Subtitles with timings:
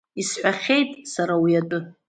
[0.21, 1.79] Исҳәахьеит сара уи атәы.